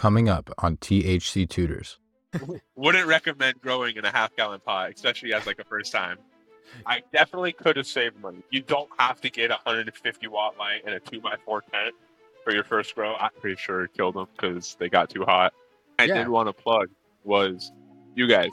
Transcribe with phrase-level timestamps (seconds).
[0.00, 1.98] coming up on THC Tutors.
[2.74, 6.16] Wouldn't recommend growing in a half gallon pot, especially as like a first time.
[6.86, 8.38] I definitely could have saved money.
[8.50, 11.94] You don't have to get a 150 watt light and a 2x4 tent
[12.42, 13.14] for your first grow.
[13.16, 15.52] I'm pretty sure it killed them because they got too hot.
[15.98, 16.14] I Yeah.
[16.14, 16.88] did want to plug
[17.24, 17.70] was
[18.14, 18.52] you guys.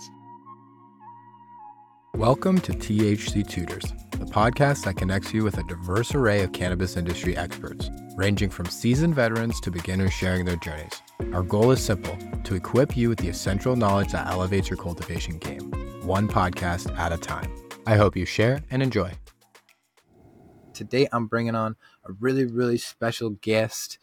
[2.16, 6.98] Welcome to THC Tutors, the podcast that connects you with a diverse array of cannabis
[6.98, 11.04] industry experts, ranging from seasoned veterans to beginners sharing their journeys.
[11.34, 15.38] Our goal is simple to equip you with the essential knowledge that elevates your cultivation
[15.38, 17.54] game, one podcast at a time.
[17.86, 19.12] I hope you share and enjoy.
[20.74, 24.00] Today, I'm bringing on a really, really special guest.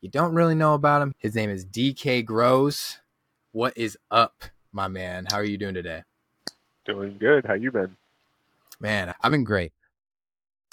[0.00, 1.12] You don't really know about him.
[1.18, 3.00] His name is DK Grows.
[3.50, 5.26] What is up, my man?
[5.28, 6.04] How are you doing today?
[6.84, 7.44] Doing good.
[7.44, 7.96] How you been?
[8.78, 9.72] Man, I've been great.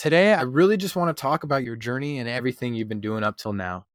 [0.04, 3.24] Today, I really just want to talk about your journey and everything you've been doing
[3.24, 3.86] up till now.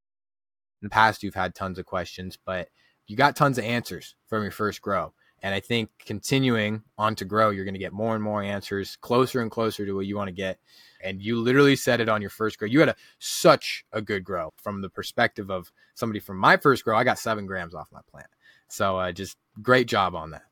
[0.81, 2.69] In the past, you've had tons of questions, but
[3.05, 5.13] you got tons of answers from your first grow.
[5.43, 8.95] And I think continuing on to grow, you're going to get more and more answers,
[8.95, 10.57] closer and closer to what you want to get.
[10.99, 12.67] And you literally said it on your first grow.
[12.67, 16.83] You had a, such a good grow from the perspective of somebody from my first
[16.83, 16.97] grow.
[16.97, 18.29] I got seven grams off my plant.
[18.67, 20.45] So uh, just great job on that.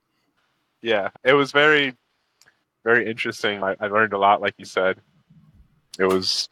[0.83, 1.95] Yeah, it was very,
[2.83, 3.63] very interesting.
[3.63, 5.01] I, I learned a lot, like you said.
[5.99, 6.49] It was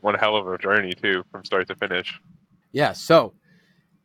[0.00, 2.20] one hell of a journey too, from start to finish.
[2.72, 2.92] Yeah.
[2.92, 3.34] So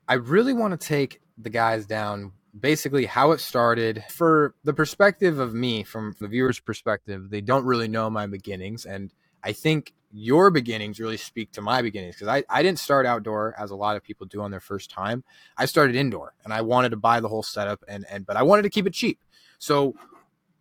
[0.08, 5.40] I really want to take the guys down basically how it started for the perspective
[5.40, 7.30] of me, from the viewer's perspective.
[7.30, 8.86] They don't really know my beginnings.
[8.86, 13.06] And I think your beginnings really speak to my beginnings because I, I didn't start
[13.06, 15.24] outdoor as a lot of people do on their first time.
[15.58, 18.44] I started indoor and I wanted to buy the whole setup and, and but I
[18.44, 19.20] wanted to keep it cheap.
[19.60, 19.96] So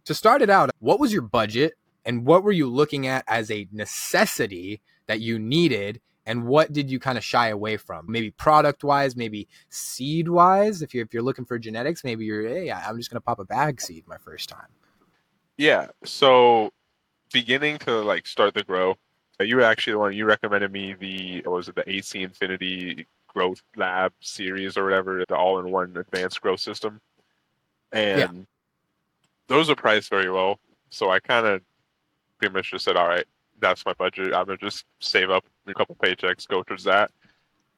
[0.05, 1.75] to start it out, what was your budget
[2.09, 6.91] and what were you looking at as a necessity that you needed and what did
[6.91, 11.15] you kind of shy away from maybe product wise maybe seed wise if you're if
[11.15, 14.03] you're looking for genetics maybe you're hey i'm just going to pop a bag seed
[14.09, 14.69] my first time
[15.59, 15.89] Yeah.
[16.05, 16.71] So
[17.33, 18.93] beginning to like start the grow,
[19.41, 22.23] uh, you were actually the one you recommended me the what was it the AC
[22.23, 27.01] Infinity Growth Lab series or whatever, the all-in-one advanced growth system,
[27.93, 28.47] and
[29.49, 30.57] those are priced very low.
[30.91, 31.61] So I kind of
[32.39, 33.27] pretty much just said, all right,
[33.61, 34.35] that's my budget.
[34.35, 37.11] I'm gonna just save up a couple paychecks, go towards that.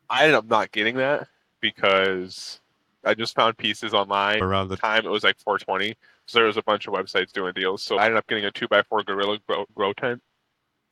[0.09, 1.28] I ended up not getting that
[1.60, 2.60] because
[3.04, 4.43] I just found pieces online.
[4.43, 5.97] Around the time it was like 420
[6.31, 7.82] so there was a bunch of websites doing deals.
[7.82, 10.22] So i ended up getting a 2x4 gorilla grow, grow tent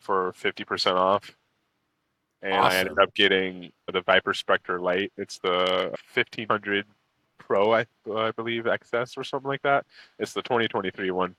[0.00, 1.36] for 50% off.
[2.42, 5.12] And i ended up getting the ViparSpectra light.
[5.16, 6.86] It's the 1500
[7.38, 9.86] pro i, I believe xs or something like that.
[10.18, 11.36] It's the 2023 one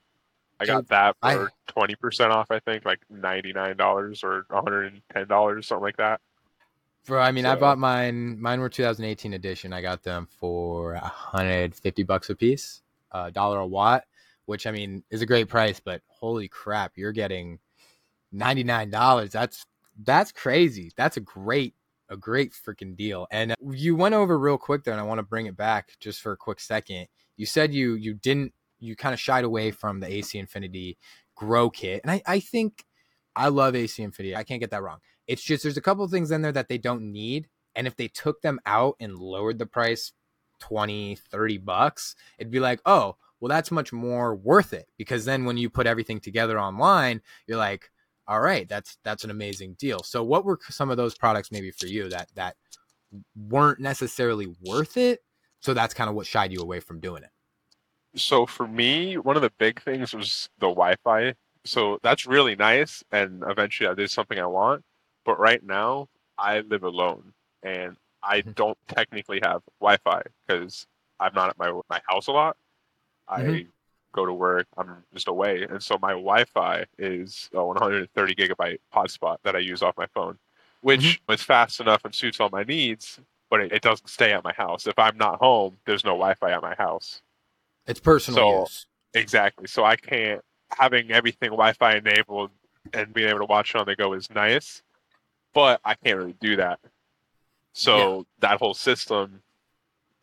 [0.60, 6.22] i got that for 20% off i think like $99 or $110 something like that.
[7.04, 9.74] For i mean i bought mine mine were 2018 edition.
[9.74, 12.82] I got them for 150 bucks a piece
[13.12, 14.06] a dollar a watt
[14.46, 17.58] which i mean is a great price but holy crap you're getting
[18.36, 19.66] $99 that's
[20.04, 20.92] that's crazy.
[20.96, 21.76] That's a great
[22.10, 23.28] a great freaking deal.
[23.32, 25.92] And uh, you went over real quick there and i want to bring it back
[26.00, 27.08] just for a quick second.
[27.38, 30.98] You said you you didn't you kind of shied away from the ac infinity
[31.36, 32.86] grow kit and i i think
[33.36, 35.00] i love ac infinity i can't get that wrong.
[35.28, 37.96] It's just there's a couple of things in there that they don't need and if
[37.96, 40.12] they took them out and lowered the price
[40.60, 45.46] 20 30 bucks it'd be like oh well that's much more worth it because then
[45.46, 47.92] when you put everything together online you're like
[48.30, 50.04] all right that's that's an amazing deal.
[50.04, 52.56] So what were some of those products maybe for you that that
[53.36, 55.22] weren't necessarily worth it?
[55.62, 57.32] So that's kind of what shied you away from doing it
[58.16, 61.34] So for me, one of the big things was the Wi-Fi.
[61.66, 64.84] So that's really nice, and eventually that is something I want.
[65.26, 67.34] But right now, I live alone,
[67.64, 68.56] and I Mhm.
[68.56, 70.88] don't technically have Wi-Fi because
[71.20, 72.58] I'm not at my my house a lot.
[73.28, 73.72] I Mhm.
[74.14, 74.68] go to work.
[74.78, 79.84] I'm just away, and so my Wi-Fi is a 130 gigabyte hotspot that I use
[79.84, 80.40] off my phone,
[80.82, 83.20] which is fast enough and suits all my needs.
[83.50, 84.88] But it, it doesn't stay at my house.
[84.88, 87.22] If I'm not home, there's no Wi-Fi at my house.
[87.90, 89.66] It's personal So- use Exactly.
[89.68, 90.42] So I can't
[90.78, 92.52] having everything Wi-Fi enabled
[92.94, 94.84] and being able to watch it on the go is nice,
[95.54, 96.80] but I can't really do that.
[97.74, 99.42] So that whole system,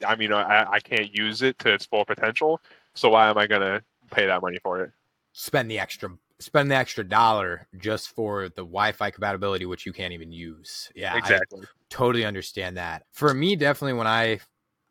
[0.06, 2.60] I mean, I, I can't use it to its full potential.
[2.94, 4.92] So why am I gonna pay that money for it?
[5.38, 10.14] spend the extra spend the extra dollar just for the wi-fi compatibility which you can't
[10.14, 11.64] even use yeah I- Exactly.
[11.90, 13.04] totally understand that.
[13.12, 14.38] For me, definitely when I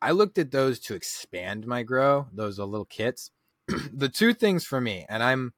[0.00, 3.30] I looked at those to expand my grow, those uh, little kits.
[3.92, 5.52] the two things for me, and I'm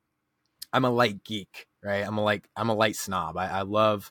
[0.73, 2.07] I'm a light geek, right?
[2.07, 3.37] I'm a like I'm a light snob.
[3.37, 4.11] I, I love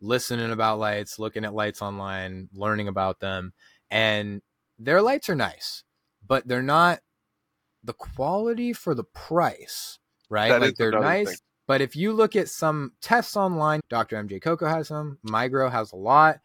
[0.00, 3.52] listening about lights, looking at lights online, learning about them.
[3.90, 4.42] and
[4.78, 5.82] their lights are nice,
[6.24, 7.00] but they're not
[7.82, 9.98] the quality for the price,
[10.30, 10.50] right?
[10.50, 11.36] That like they're nice, thing.
[11.66, 14.22] but if you look at some tests online, Dr.
[14.22, 16.38] MJ Coco has some, Migro has a lot.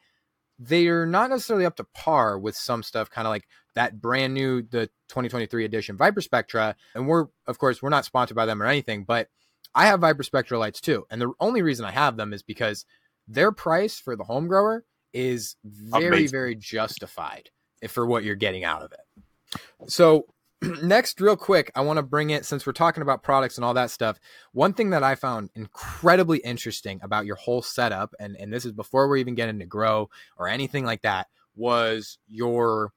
[0.59, 4.61] They're not necessarily up to par with some stuff, kind of like that brand new
[4.61, 6.75] the 2023 edition ViparSpectra.
[6.95, 9.29] And we're of course we're not sponsored by them or anything, but
[9.75, 11.05] I have ViparSpectra lights too.
[11.09, 12.85] And the only reason I have them is because
[13.27, 16.31] their price for the home grower is very, Amazing.
[16.31, 17.49] very justified
[17.81, 19.61] eh, for what you're getting out of it.
[19.88, 20.25] So
[20.83, 23.74] next, real quick, I want to bring it since we're talking about products and all
[23.74, 24.19] that stuff.
[24.51, 28.71] One thing that I found incredibly interesting about your whole setup, and, and this is
[28.71, 32.92] before we're even getting to grow or anything like that, was your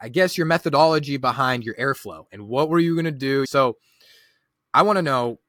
[0.00, 3.44] I guess your methodology behind your airflow and what were you going to do?
[3.46, 3.76] So
[4.72, 5.40] I want to know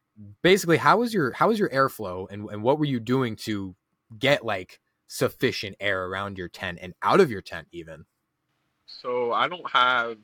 [0.41, 3.75] basically how was your how was your airflow and, and what were you doing to
[4.17, 8.05] get like sufficient air around your tent and out of your tent even?
[8.85, 10.17] So I don't have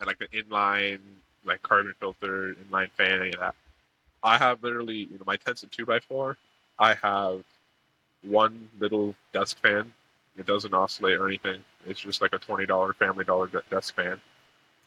[0.00, 1.00] uh, like an inline
[1.44, 3.54] like carbon filter, inline fan, any of that.
[4.22, 6.36] I have literally, you know, my tent's a two by four.
[6.78, 7.42] I have
[8.22, 9.92] one little desk fan.
[10.36, 11.62] It doesn't oscillate or anything.
[11.86, 14.20] It's just like a twenty dollar Family Dollar desk fan,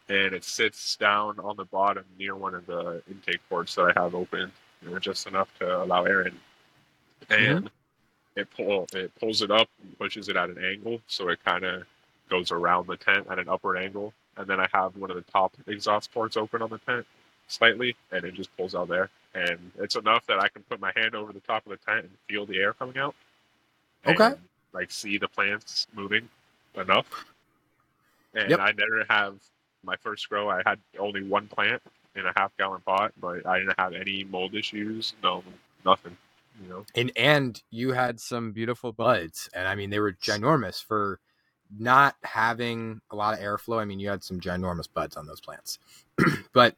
[0.10, 4.01] and it sits down on the bottom near one of the intake ports that I
[4.01, 4.51] have open,
[4.81, 6.39] you know, just enough to allow air in.
[7.30, 7.69] And
[8.36, 11.63] it pull it pulls it up and pushes it at an angle, so it kind
[11.63, 11.83] of
[12.30, 14.13] goes around the tent at an upward angle.
[14.38, 17.06] And then I have one of the top exhaust ports open on the tent
[17.47, 19.09] slightly, and it just pulls out there.
[19.35, 22.06] And it's enough that I can put my hand over the top of the tent
[22.06, 23.15] and feel the air coming out.
[24.06, 24.25] Okay.
[24.25, 24.38] and,
[24.74, 26.27] like see the plants moving
[26.75, 27.25] enough.
[28.33, 28.59] And Yep.
[28.59, 29.35] I never have
[29.83, 30.50] my first grow.
[30.50, 31.81] I had only one plant
[32.15, 35.13] in a half gallon pot, but I didn't have any mold issues.
[35.21, 35.44] No,
[35.85, 36.18] nothing.
[36.62, 36.85] You know.
[36.95, 41.19] And and you had some beautiful buds and I mean they were ginormous for
[41.78, 43.80] not having a lot of airflow.
[43.80, 45.80] I mean you had some ginormous buds on those plants.
[46.54, 46.75] but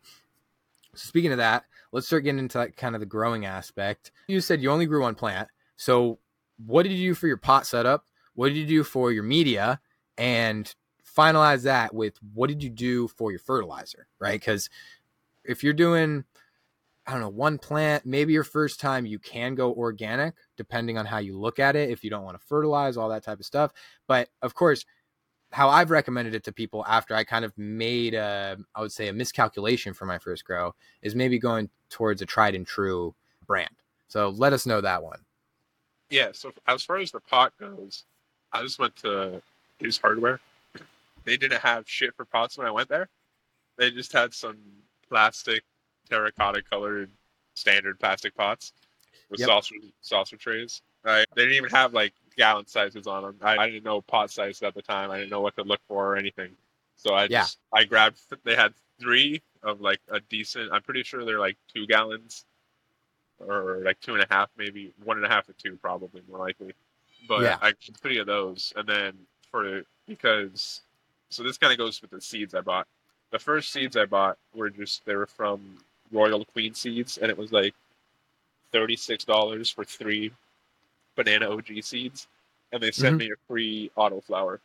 [0.94, 4.12] speaking of that, let's start getting into like kind of the growing aspect.
[4.28, 5.50] You said you only grew one plant.
[5.76, 6.20] So
[6.66, 8.06] what did you do for your pot setup?
[8.34, 9.80] What did you do for your media?
[10.18, 10.74] And
[11.18, 14.40] finalize that with what did you do for your fertilizer, right?
[14.40, 14.70] Because
[15.44, 16.26] if you're doing,
[17.08, 21.06] I don't know, one plant, maybe your first time you can go organic, depending on
[21.06, 21.92] how you look at it.
[21.92, 23.72] If you don't want to fertilize, all that type of stuff.
[24.08, 24.86] But of course,
[25.52, 29.08] how I've recommended it to people after I kind of made a, I would say
[29.08, 33.14] a miscalculation for my first grow is maybe going towards a tried and true
[33.46, 33.76] brand.
[34.08, 35.20] So let us know that one.
[36.10, 38.04] Yeah, so as far as the pot goes,
[38.52, 39.42] I just went to
[39.80, 40.40] his hardware.
[41.24, 43.10] They didn't have shit for pots when I went there.
[43.78, 44.58] They just had some
[45.10, 45.64] plastic,
[46.10, 47.10] terracotta colored
[47.56, 48.74] standard plastic pots
[49.30, 49.48] with Yep.
[49.48, 50.82] saucer saucer trays.
[51.04, 51.26] Right?
[51.36, 53.36] They didn't even have like gallon sizes on them.
[53.42, 55.12] I, I didn't know pot sizes at the time.
[55.12, 56.52] I didn't know what to look for or anything.
[56.98, 57.42] So I Yeah.
[57.42, 58.20] just I grabbed.
[58.44, 60.72] They had three of like a decent.
[60.72, 62.46] I'm pretty sure they're like two gallons
[63.40, 66.40] or like two and a half, maybe one and a half to two, probably more
[66.40, 66.74] likely.
[67.28, 67.58] But Yeah.
[67.62, 69.14] I three of those, and then
[69.52, 70.82] for because
[71.30, 72.88] so this kind of goes with the seeds I bought.
[73.32, 75.78] The first seeds I bought were just they were from
[76.12, 77.74] Royal Queen Seeds, and it was like
[78.72, 80.32] thirty six dollars for three
[81.16, 82.28] banana OG seeds,
[82.72, 83.20] and they sent Mhm.
[83.20, 84.60] me a free autoflower.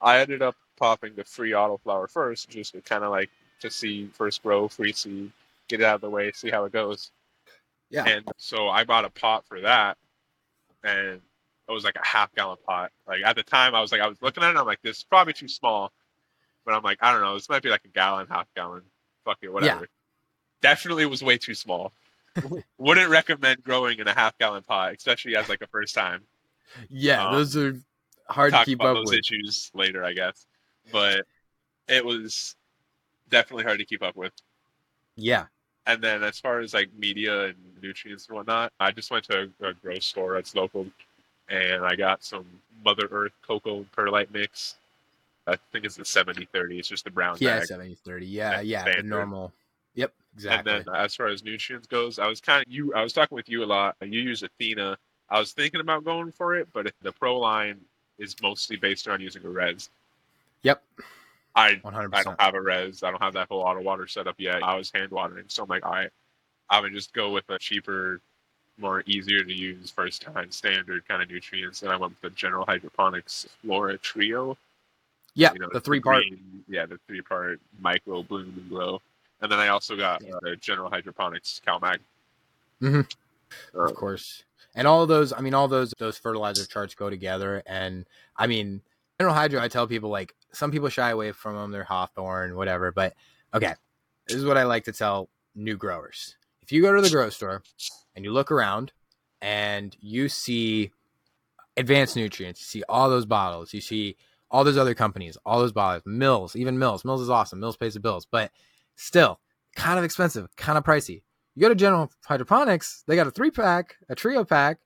[0.00, 3.30] I ended up popping the free autoflower first, just to kind of like
[3.60, 5.30] to see first grow, free seed,
[5.68, 7.12] get it out of the way, see how it goes.
[7.90, 8.04] Yeah.
[8.08, 9.96] And so I bought a pot for that,
[10.82, 11.20] and
[11.68, 12.90] it was like a half gallon pot.
[13.06, 14.98] Like at the time, I was like, I was looking at it, I'm like, this
[14.98, 15.92] is probably too small.
[16.64, 18.82] But I'm like, I don't know, this might be like a gallon, half gallon.
[19.24, 19.88] Fuck it, whatever.
[20.62, 21.92] Definitely was way too small.
[22.78, 26.22] Wouldn't recommend growing in a half gallon pot, especially as like a first time.
[26.88, 27.76] Yeah, Um, those are
[28.28, 29.20] hard to keep about up those with.
[29.20, 30.46] issues later, I guess.
[30.90, 31.26] But
[31.88, 32.56] it was
[33.30, 34.32] definitely hard to keep up with.
[35.16, 35.46] Yeah.
[35.86, 39.50] And then as far as like media and nutrients and whatnot, I just went to
[39.62, 40.86] a, a grocery store that's local,
[41.48, 42.46] and I got some
[42.84, 44.76] Mother Earth coco perlite mix.
[45.46, 46.78] I think it's the 70-30.
[46.78, 47.66] It's just the brown Yeah, bag.
[47.66, 48.26] 70 30.
[48.26, 49.52] Yeah, yeah, the normal.
[50.34, 50.72] Exactly.
[50.72, 52.94] And then uh, as far as nutrients goes, I was kind of you.
[52.94, 53.96] I was talking with you a lot.
[54.00, 54.96] You use Athena.
[55.28, 57.80] I was thinking about going for it, but the Pro line
[58.18, 59.90] is mostly based on using a res.
[60.62, 60.82] Yep,
[61.54, 62.10] I 100%.
[62.12, 63.02] I don't have a res.
[63.02, 64.62] I don't have that whole auto water setup yet.
[64.62, 66.10] I was hand watering, so I'm like, all right,
[66.70, 68.20] I would just go with a cheaper,
[68.78, 71.82] more easier to use first time standard kind of nutrients.
[71.82, 74.56] And I went with the General Hydroponics Flora Trio.
[75.34, 76.22] yeah, you know, the three part.
[76.22, 79.00] green- yeah, the three part micro bloom and grow.
[79.42, 81.98] And then I also got uh, the General Hydroponics CalMag.
[82.80, 83.12] Mhm.
[83.74, 84.44] Uh, of course.
[84.74, 87.62] And all of those, I mean, all those those fertilizer charts go together.
[87.66, 88.06] And
[88.36, 88.80] I mean,
[89.20, 91.70] General Hydro, I tell people like some people shy away from them.
[91.72, 92.92] They're Hawthorne, whatever.
[92.92, 93.14] But
[93.52, 93.74] okay,
[94.26, 96.36] this is what I like to tell new growers.
[96.62, 97.62] If you go to the grow store
[98.14, 98.92] and you look around
[99.42, 100.92] and you see
[101.76, 104.16] advanced nutrients, you see all those bottles, you see
[104.50, 107.04] all those other companies, all those bottles, Mills, even Mills.
[107.04, 107.58] Mills is awesome.
[107.58, 108.52] Mills pays the bills, but
[108.96, 109.40] still
[109.76, 111.22] kind of expensive, kind of pricey.
[111.54, 114.78] You go to General Hydroponics, they got a three pack, a trio pack,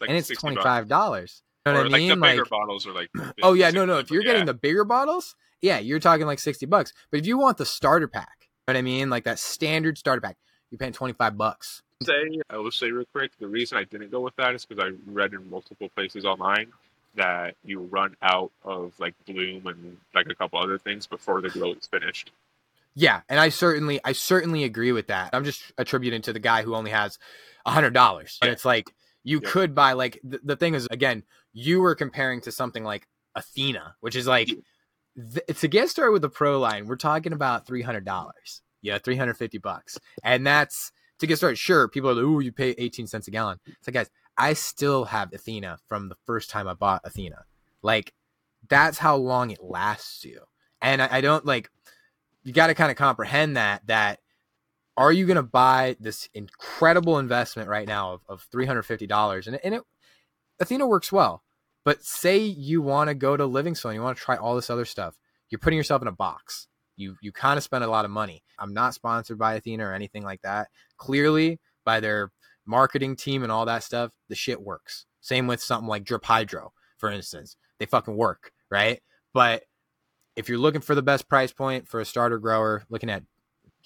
[0.00, 1.42] Like and it's 60 twenty five dollars.
[1.66, 2.08] You know what I like mean?
[2.08, 3.10] the bigger Like, bottles are like.
[3.42, 3.98] oh yeah, no, no.
[3.98, 4.32] 60, If you're yeah.
[4.32, 6.92] getting the bigger bottles, yeah, you're talking like sixty bucks.
[7.10, 9.10] But if you want the starter pack, you know what I mean?
[9.10, 10.36] Like that standard starter pack,
[10.70, 11.82] you're paying twenty five bucks.
[12.02, 14.82] say, I will say real quick, the reason I didn't go with that is because
[14.82, 16.72] I read in multiple places online
[17.14, 21.50] that you run out of like bloom and like a couple other things before the
[21.50, 22.30] growth is finished.
[22.94, 25.30] Yeah, and I certainly, I certainly agree with that.
[25.32, 27.18] I'm just attributing to the guy who only has
[27.64, 28.38] a hundred dollars.
[28.42, 28.92] And it's like
[29.22, 29.50] you Yep.
[29.50, 33.94] could buy like the, the thing is again, you were comparing to something like Athena,
[34.00, 34.48] which is like
[35.16, 38.62] th- to get started with the pro line, we're talking about three hundred dollars.
[38.82, 41.56] Yeah, three hundred fifty bucks, and that's to get started.
[41.56, 44.54] Sure, people are like, "Ooh, you pay eighteen cents a gallon." It's like, guys, I
[44.54, 47.44] still have Athena from the first time I bought Athena.
[47.82, 48.14] Like,
[48.68, 50.40] that's how long it lasts you,
[50.80, 51.70] and I, I don't like.
[52.44, 53.86] You got to kind of comprehend that.
[53.86, 54.20] That
[54.96, 59.06] are you going to buy this incredible investment right now of, of three hundred fifty
[59.06, 59.82] dollars, and, and it
[60.60, 61.42] Athena works well.
[61.84, 64.84] But say you want to go to Livingstone, you want to try all this other
[64.84, 65.16] stuff.
[65.48, 66.68] You're putting yourself in a box.
[66.96, 68.42] You you kind of spend a lot of money.
[68.58, 70.68] I'm not sponsored by Athena or anything like that.
[70.98, 72.30] Clearly, by their
[72.66, 75.06] marketing team and all that stuff, the shit works.
[75.20, 77.56] Same with something like Drip Hydro, for instance.
[77.78, 79.00] They fucking work, right?
[79.32, 79.62] But
[80.36, 83.22] if you're looking for the best price point for a starter grower, looking at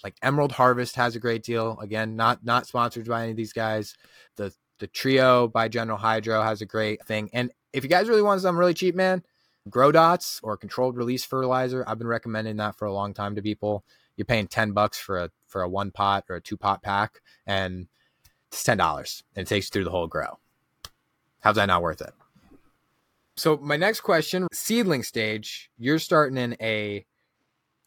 [0.02, 1.78] like Emerald Harvest has a great deal.
[1.80, 3.94] Again, not not sponsored by any of these guys.
[4.36, 7.30] The the trio by General Hydro has a great thing.
[7.32, 9.22] And if you guys really want something really cheap, man,
[9.70, 11.84] Grow Dots or controlled release fertilizer.
[11.86, 13.84] I've been recommending that for a long time to people.
[14.16, 17.20] You're paying 10 bucks for a for a one pot or a two pot pack,
[17.46, 17.88] and
[18.52, 20.38] it's ten dollars and it takes you through the whole grow.
[21.40, 22.12] How's that not worth it?
[23.36, 27.04] So my next question, seedling stage, you're starting in a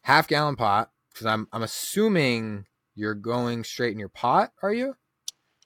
[0.02, 4.94] half gallon pot because I'm I'm assuming you're going straight in your pot, are you?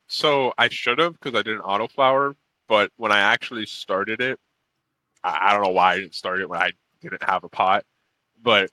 [0.07, 2.35] So I should have because I did an autoflower,
[2.69, 4.39] but when I actually started it,
[5.25, 7.85] I, I don't know why I didn't start it when I didn't have a pot,
[8.41, 8.71] but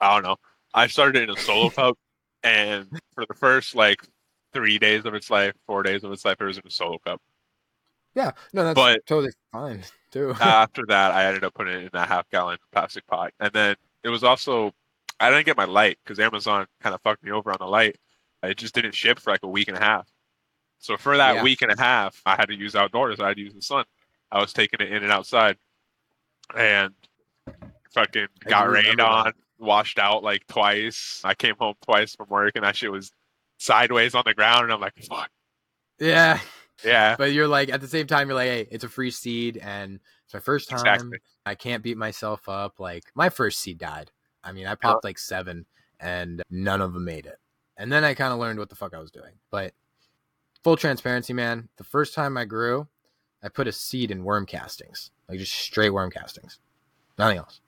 [0.00, 0.36] I don't know.
[0.72, 1.98] I started it in a solo cup,
[2.42, 3.98] and for the first like
[4.54, 6.98] three days of its life, four days of its life, it was in a solo
[7.04, 7.20] cup.
[8.14, 9.84] Yeah, no, that's But- totally fine
[10.40, 13.76] After that, I ended up putting it in a half gallon plastic pot, and then
[14.04, 14.72] it was also
[15.18, 17.96] I didn't get my light because Amazon kind of fucked me over on the light.
[18.42, 20.08] It just didn't ship for like a week and a half.
[20.78, 21.42] So for that Yeah.
[21.42, 23.20] week and a half, I had to use outdoors.
[23.20, 23.84] I had to use the sun.
[24.32, 25.58] I was taking it in and outside,
[26.56, 26.94] and
[27.92, 29.34] fucking got rained on, that.
[29.58, 31.20] washed out like twice.
[31.24, 33.12] I came home twice from work, and that shit was
[33.58, 35.28] sideways on the ground, and I'm like, fuck,
[35.98, 36.40] yeah,
[36.84, 39.56] yeah, but you're like at the same time you're like, hey, it's a free seed
[39.58, 40.80] and it's my first time.
[40.80, 41.18] exactly.
[41.44, 42.78] I can't beat myself up.
[42.78, 44.10] Like my first seed died.
[44.44, 44.94] I mean, I uh-huh.
[44.94, 45.66] popped like seven,
[45.98, 47.38] and none of them made it.
[47.76, 49.32] And then I kind of learned what the fuck I was doing.
[49.50, 49.72] But
[50.62, 51.68] full transparency, man.
[51.76, 52.88] The first time I grew,
[53.42, 56.58] I put a seed in worm castings, like just straight worm castings,
[57.18, 57.60] nothing else.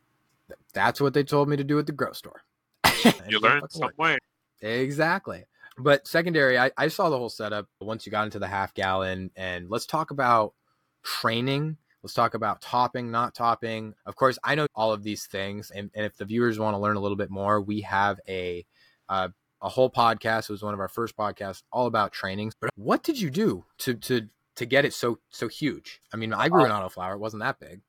[0.75, 2.43] That's what they told me to do at the grow store.
[3.29, 4.19] You it learn fucking some way.
[4.61, 5.45] Exactly.
[5.79, 9.31] But secondary, I, I saw the whole setup once you got into the half gallon.
[9.37, 10.55] And let's talk about
[11.03, 11.77] training.
[12.03, 13.95] Let's talk about topping, not topping.
[14.07, 15.71] Of course, I know all of these things.
[15.71, 18.67] And, and if the viewers want to learn a little bit more, we have a
[19.09, 19.29] uh,
[19.61, 20.45] a whole podcast.
[20.45, 22.55] It was one of our first podcasts all about trainings.
[22.61, 26.03] But what did you do to to to get it so so huge?
[26.13, 27.15] I mean, I grew an autoflower.
[27.15, 27.81] It wasn't that big.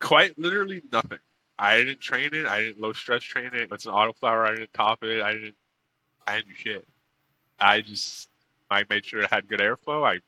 [0.00, 1.18] quite literally nothing.
[1.58, 2.46] I didn't train it.
[2.46, 3.70] I didn't low stress train it.
[3.72, 4.46] It's an autoflower.
[4.46, 5.22] I didn't top it.
[5.22, 5.56] I didn't.
[6.26, 6.86] I didn't do shit.
[7.58, 8.28] I just
[8.70, 10.06] I made sure it had good airflow.
[10.06, 10.20] I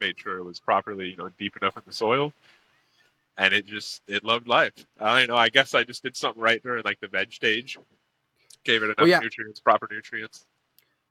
[0.00, 2.32] made sure it was properly you know deep enough in the soil,
[3.36, 4.74] and it just it loved life.
[5.00, 5.36] I don't know.
[5.36, 7.78] I guess I just did something right during like the veg stage.
[8.64, 9.18] Gave it enough Well, yeah.
[9.18, 10.46] nutrients, proper nutrients.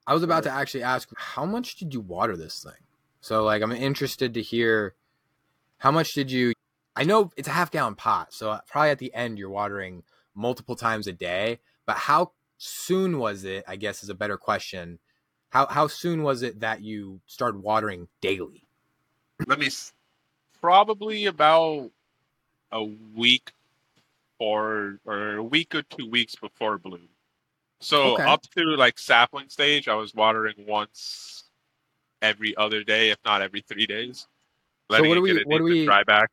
[0.08, 2.74] I was about to actually ask, how much did you water this thing?
[3.20, 4.96] So, like, I'm interested to hear
[5.78, 6.54] how much did you?
[6.96, 10.04] I know it's a half gallon pot, so uh, probably at the end you're watering
[10.36, 11.60] multiple times a day.
[11.86, 13.64] But how soon was it?
[13.68, 15.00] I guess is a better question.
[15.52, 18.64] How how soon was it that you started watering daily?
[19.48, 19.70] Let me.
[20.62, 21.92] Probably about
[22.72, 23.52] a week
[24.40, 27.10] or or a week or two weeks before bloom.
[27.80, 28.24] So Okay.
[28.24, 31.46] up to like sapling stage, I was watering once
[32.22, 34.20] every other day, if not every three days.
[34.22, 34.28] So
[34.98, 36.30] Letting what it do we- what decent we- dry back.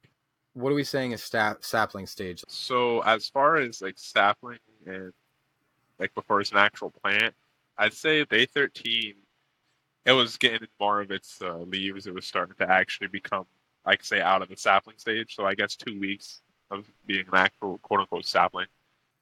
[0.52, 2.44] what are we saying is sta- sapling stage?
[2.48, 5.12] So as far as like sapling and
[5.98, 7.34] like before it's an actual plant,
[7.78, 9.14] I'd say day 13,
[10.04, 12.06] it was getting more of its uh, leaves.
[12.06, 13.46] It was starting to actually become,
[13.84, 15.34] I could say, out of the sapling stage.
[15.34, 18.66] So I guess two weeks of being an actual quote unquote sapling.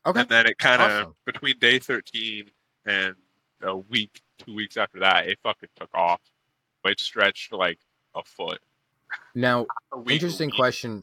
[0.07, 0.21] Okay.
[0.21, 1.15] And then it kind of, Awesome.
[1.27, 2.51] between day 13
[2.87, 3.15] and
[3.63, 6.21] a week, two weeks after that, it fucking took off.
[6.83, 7.79] But It stretched like
[8.15, 8.61] a foot.
[9.35, 11.03] Now, A week, interesting question.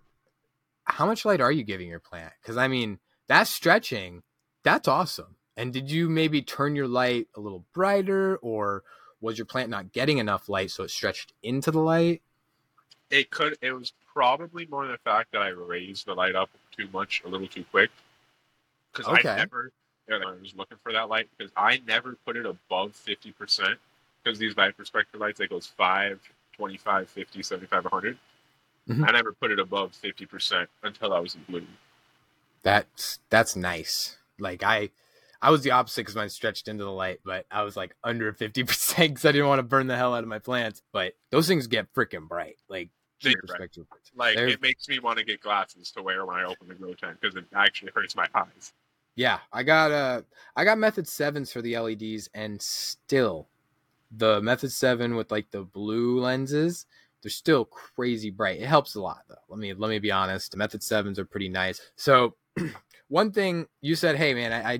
[0.86, 2.34] How much light are you giving your plant?
[2.42, 4.24] Because I mean, that's stretching,
[4.64, 5.36] that's awesome.
[5.56, 8.84] And did you maybe turn your light a little brighter, or
[9.22, 12.22] was your plant not getting enough light so it stretched into the light?
[13.12, 13.58] It could.
[13.62, 17.28] It was probably more the fact that I raised the light up too much, a
[17.28, 17.92] little too quick.
[18.92, 19.30] Because Okay.
[19.30, 19.72] I never,
[20.08, 23.32] you know, I was looking for that light because I never put it above fifty
[23.32, 23.78] percent.
[24.24, 26.20] Because these light perspective lights, it goes 5,
[26.54, 28.18] 25, 50, 75, 100.
[28.90, 29.08] Mhm.
[29.08, 31.68] I never put it above fifty percent until I was in blue.
[32.64, 34.18] That's that's nice.
[34.40, 34.90] Like I,
[35.44, 38.32] I was the opposite because mine stretched into the light, but I was like under
[38.34, 40.82] fifty percent because I didn't want to burn the hell out of my plants.
[40.92, 42.58] But those things get freaking bright.
[42.70, 42.90] Like.
[44.18, 46.74] Like They're- it makes me want to get glasses to wear when I open the
[46.76, 48.74] grow tent because it actually hurts my eyes.
[49.16, 50.22] Yeah, I got uh
[50.58, 53.48] I got Method Sevens for the LEDs, and still,
[54.12, 56.86] the Method Seven with like the blue lenses,
[57.22, 58.60] they're still crazy bright.
[58.60, 59.36] It helps a lot though.
[59.48, 60.52] Let me let me be honest.
[60.52, 61.80] The Method Sevens are pretty nice.
[61.96, 62.36] So,
[63.08, 64.80] one thing you said, hey man, I I,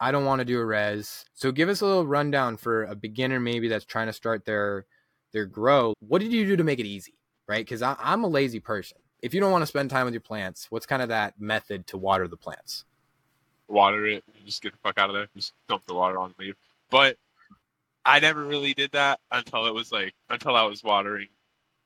[0.00, 1.24] I don't want to do a res.
[1.34, 4.86] So give us a little rundown for a beginner maybe that's trying to start their
[5.32, 5.94] their grow.
[6.00, 7.14] What did you do to make it easy?
[7.46, 7.64] Right?
[7.64, 8.98] Because I'm a lazy person.
[9.22, 11.86] If you don't want to spend time with your plants, what's kind of that method
[11.88, 12.84] to water the plants?
[13.70, 16.34] water it, just get the fuck out of there, just dump the water on and
[16.38, 16.56] leave.
[16.90, 17.16] But
[18.04, 21.28] I never really did that until it was like until I was watering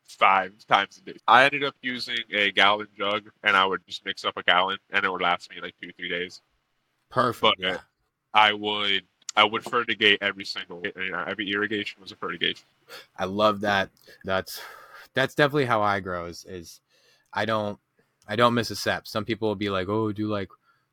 [0.04, 1.18] five times a day.
[1.26, 4.78] I ended up using a gallon jug, and I would just mix up a gallon,
[4.90, 6.40] and it would last me like two three days.
[7.10, 7.56] Perfect.
[7.58, 7.78] But, yeah.
[8.34, 9.04] I would
[9.36, 12.66] I would fertigate every single you know, every irrigation was a fertigation.
[13.16, 13.90] I love that.
[14.24, 14.60] That's
[15.14, 16.26] that's definitely how I grow.
[16.26, 16.80] Is is
[17.32, 17.78] I don't
[18.26, 19.06] I don't miss a step.
[19.06, 20.48] Some people will be like, oh, do like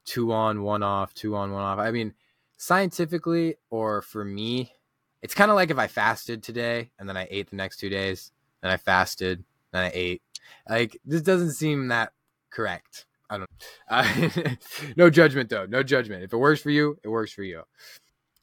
[0.06, 1.80] two on, one off, two on, one off.
[1.80, 2.14] I mean,
[2.58, 4.74] scientifically, or for me,
[5.22, 7.90] it's kind of like if I fasted today and then I ate the next two
[7.90, 10.22] days, and I fasted, then I ate.
[10.70, 12.14] Like this doesn't seem that
[12.50, 13.06] correct.
[13.32, 13.50] I don't.
[13.90, 14.56] Uh,
[14.98, 15.66] no judgment though.
[15.66, 16.24] No judgment.
[16.24, 17.64] If it works for you, it works for you.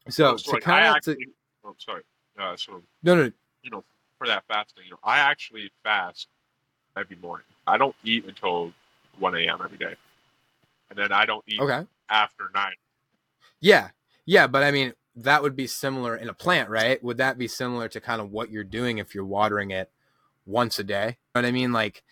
[0.08, 1.26] So So, to like, I kind of actually,
[1.64, 2.02] oh sorry,
[2.40, 3.30] uh, so no no
[3.62, 3.84] you know
[4.16, 6.28] for that fasting, you know I actually fast
[6.96, 7.46] every morning.
[7.66, 8.72] I don't eat until
[9.18, 9.58] one a.m.
[9.62, 9.94] every day,
[10.88, 11.86] and then I don't eat okay.
[12.08, 12.72] after nine.
[13.60, 13.90] Yeah.
[14.24, 17.02] Yeah, but I mean, that would be similar in a plant, right?
[17.02, 19.90] Would that be similar to kind of what you're doing if you're watering it
[20.46, 21.06] once a day?
[21.06, 21.72] You know what I mean?
[21.72, 22.02] Like,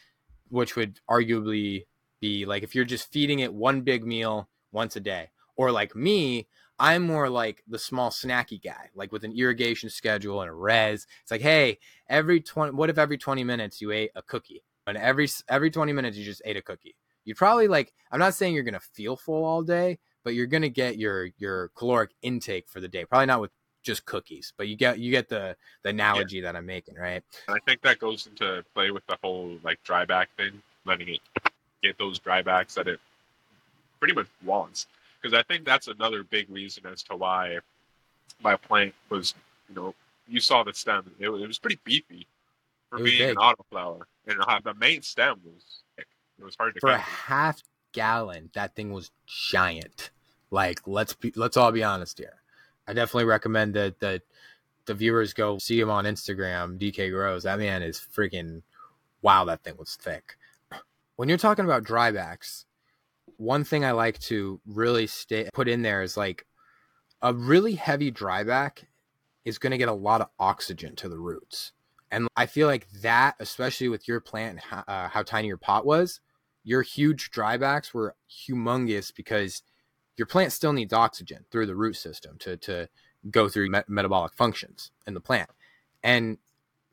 [0.48, 1.86] which would arguably
[2.20, 5.30] be like if you're just feeding it one big meal once a day.
[5.56, 6.48] Or like me,
[6.78, 11.06] I'm more like the small snacky guy, like with an irrigation schedule and a res.
[11.22, 14.62] It's like, hey, every 20, what if every 20 minutes you ate a cookie?
[14.86, 16.94] And every, every 20 minutes you just ate a cookie.
[17.24, 20.46] You'd probably like, I'm not saying you're going to feel full all day, but you're
[20.48, 23.04] gonna get your your caloric intake for the day.
[23.04, 23.52] Probably not with
[23.84, 27.22] just cookies, but you get you get the the analogy that I'm making, right?
[27.46, 31.10] And I think that goes into play with the whole like dry back thing, letting
[31.10, 31.20] it
[31.82, 33.00] get those dry backs that it
[33.98, 34.86] pretty much wants.
[35.20, 37.58] Because I think that's another big reason as to why
[38.42, 39.34] my plant was,
[39.68, 39.94] you know,
[40.28, 41.10] you saw the stem.
[41.18, 42.26] It, was- it was pretty beefy
[42.90, 43.30] for being big.
[43.30, 46.06] an autoflower, and the main stem was thick.
[46.38, 47.62] It was hard to For a half
[47.92, 50.10] gallon, that thing was giant.
[50.50, 52.34] Like let's be let's all be honest here.
[52.86, 54.22] I definitely recommend that that
[54.84, 57.42] the viewers go see him on Instagram, DK Grows.
[57.44, 58.62] That man is freaking
[59.22, 59.44] wow.
[59.44, 60.36] That thing was thick.
[61.16, 62.64] When you're talking about drybacks,
[63.38, 66.46] one thing I like to really stay put in there is like
[67.22, 68.84] a really heavy dryback
[69.44, 71.72] is going to get a lot of oxygen to the roots.
[72.10, 75.86] And I feel like that, especially with your plant how, uh, how tiny your pot
[75.86, 76.20] was,
[76.64, 79.62] your huge drybacks were humongous because
[80.16, 82.88] your plant still needs oxygen through the root system to, to
[83.30, 85.50] go through me- metabolic functions in the plant.
[86.02, 86.38] And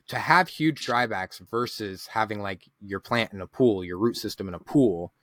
[0.10, 4.48] to have huge drybacks versus having like your plant in a pool, your root system
[4.48, 5.14] in a pool,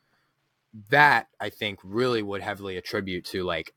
[0.88, 3.74] that I think really would heavily attribute to like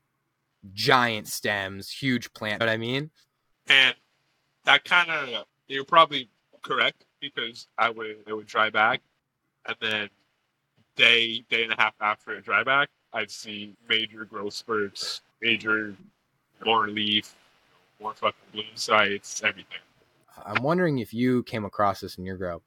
[0.72, 2.54] giant stems, huge plant.
[2.62, 3.10] You know what I mean?
[3.68, 3.94] and
[4.64, 6.28] that kind of you're probably
[6.62, 9.00] correct because I would it would dry back,
[9.66, 10.08] and then
[10.96, 15.94] day day and a half after it dry back, I'd see major growth spurts, major
[16.64, 17.34] more leaf,
[18.00, 19.78] more fucking bloom sites, everything.
[20.44, 22.62] I'm wondering if you came across this in your grow.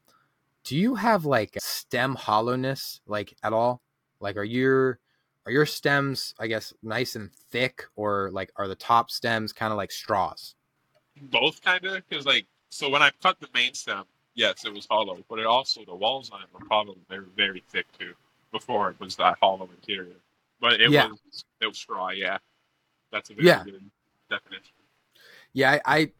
[0.64, 3.82] do you have like stem hollowness like at all?
[4.20, 5.00] Like are your
[5.46, 9.72] are your stems I guess nice and thick or like are the top stems kind
[9.72, 10.54] of like straws?
[11.20, 14.04] Both kind of because like so when I cut the main stem,
[14.34, 17.62] yes, it was hollow, but it also the walls on it were probably very very
[17.68, 18.14] thick too.
[18.52, 20.16] Before it was that hollow interior,
[20.60, 21.08] but it Yeah.
[21.08, 22.10] was it was straw.
[22.10, 22.38] Yeah,
[23.10, 23.64] that's a very Yeah.
[23.64, 23.90] good
[24.30, 24.72] definition.
[25.52, 26.12] Yeah, I, I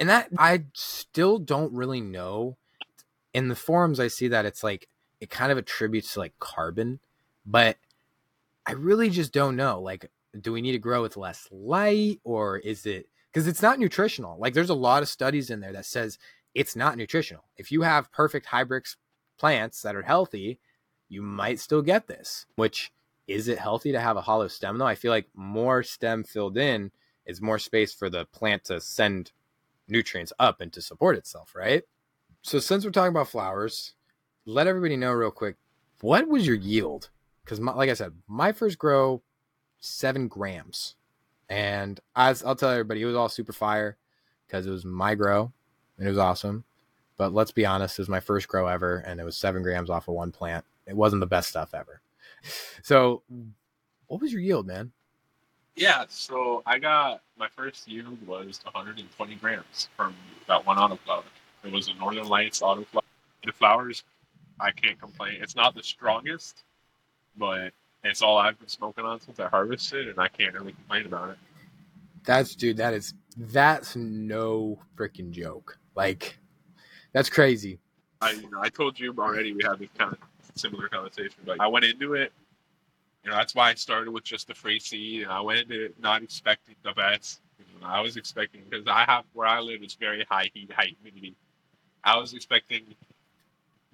[0.00, 2.56] and that I still don't really know.
[3.32, 4.88] In the forums I see that it's like
[5.20, 6.98] it kind of attributes to like carbon,
[7.46, 7.76] but
[8.66, 9.80] I really just don't know.
[9.80, 10.10] Like
[10.40, 14.38] do we need to grow with less light or is it cuz it's not nutritional.
[14.38, 16.18] Like there's a lot of studies in there that says
[16.54, 17.44] it's not nutritional.
[17.56, 18.96] If you have perfect hybrids
[19.38, 20.58] plants that are healthy,
[21.08, 22.46] you might still get this.
[22.56, 22.90] Which
[23.28, 24.86] is it healthy to have a hollow stem though?
[24.86, 26.90] I feel like more stem filled in
[27.26, 29.30] is more space for the plant to send
[29.90, 31.82] nutrients up and to support itself, right?
[32.42, 33.94] So since we're talking about flowers,
[34.46, 35.56] let everybody know real quick,
[36.00, 37.10] what was your yield?
[37.44, 39.22] Because like I said, my first grow
[39.80, 40.94] seven grams,
[41.48, 43.96] and as I'll tell everybody, it was all super fire
[44.46, 45.52] because it was my grow
[45.98, 46.64] and it was awesome.
[47.16, 49.90] But let's be honest, it was my first grow ever, and it was seven grams
[49.90, 50.64] off of one plant.
[50.86, 52.00] It wasn't the best stuff ever.
[52.82, 53.22] So,
[54.06, 54.92] what was your yield, man?
[55.80, 60.14] Yeah, so I got my first yield was 120 grams from
[60.46, 61.24] that one autoflower.
[61.64, 63.00] It was a Northern Lights autoflower.
[63.46, 64.04] The flowers,
[64.60, 65.38] I can't complain.
[65.40, 66.64] It's not the strongest,
[67.38, 67.72] but
[68.04, 71.30] it's all I've been smoking on since I harvested, and I can't really complain about
[71.30, 71.38] it.
[72.24, 75.78] That's dude, that is that's no freaking joke.
[75.94, 76.36] Like
[77.14, 77.78] that's crazy.
[78.20, 80.18] I, you know, I told you already we had this kind of
[80.56, 82.34] similar conversation, but I went into it.
[83.24, 85.84] You know, that's why I started with just the free seed, and I went into
[85.86, 87.40] it not expecting the best.
[87.58, 90.72] You know, I was expecting because I have where I live is very high heat,
[90.72, 91.36] high humidity.
[92.02, 92.82] I was expecting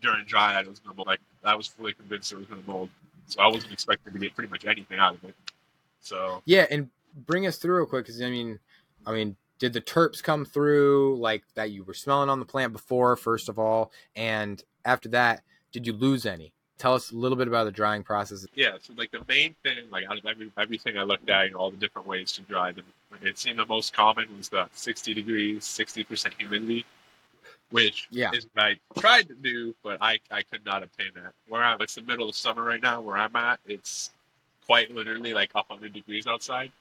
[0.00, 1.08] during dry it was to mold.
[1.08, 2.90] Like I was fully convinced it was going to mold,
[3.26, 5.34] so I wasn't expecting to get pretty much anything out of it.
[6.00, 6.88] So Yeah, and
[7.26, 8.60] bring us through real quick because I mean,
[9.04, 12.72] I mean, did the terps come through like that you were smelling on the plant
[12.72, 16.52] before, first of all, and after that, did you lose any?
[16.78, 18.46] Tell us a little bit about the drying process.
[18.54, 21.52] Yeah, so like the main thing, like out of every, everything I looked at, you
[21.52, 22.84] know, all the different ways to dry them,
[23.22, 26.84] it seemed the most common was the 60 degrees, 60% humidity,
[27.70, 28.30] which Yeah.
[28.34, 31.32] is what I tried to do, but I, I could not obtain that.
[31.48, 34.10] Where I'm, it's the middle of summer right now, where I'm at, it's
[34.66, 36.72] quite literally like 100 degrees outside.